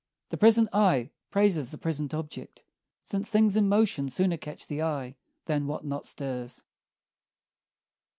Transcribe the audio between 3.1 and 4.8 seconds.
things in motion sooner catch